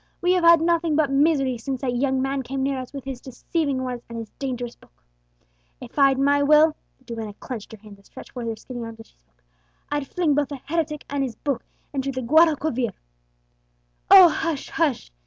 We 0.19 0.33
have 0.33 0.43
had 0.43 0.61
nothing 0.61 0.95
but 0.95 1.11
misery 1.11 1.59
since 1.59 1.81
that 1.81 1.95
young 1.95 2.23
man 2.23 2.41
came 2.41 2.63
near 2.63 2.79
us 2.79 2.91
with 2.91 3.03
his 3.03 3.21
deceiving 3.21 3.83
words 3.83 4.01
and 4.09 4.17
his 4.17 4.31
dangerous 4.39 4.75
book! 4.75 5.03
If 5.79 5.99
I'd 5.99 6.17
my 6.17 6.41
will" 6.41 6.75
the 6.97 7.03
duenna 7.03 7.35
clenched 7.35 7.71
her 7.73 7.77
hands 7.77 7.99
and 7.99 8.05
stretched 8.07 8.31
forth 8.31 8.47
her 8.47 8.55
skinny 8.55 8.83
arms 8.83 8.99
as 9.01 9.05
she 9.09 9.17
spoke 9.19 9.43
"I'd 9.91 10.07
fling 10.07 10.33
both 10.33 10.47
the 10.49 10.55
heretic 10.55 11.05
and 11.07 11.21
his 11.21 11.35
book 11.35 11.63
into 11.93 12.11
the 12.11 12.23
Guadalquivir!" 12.23 12.93
"Oh! 14.09 14.29
hush! 14.29 14.69
hush!" 14.71 15.11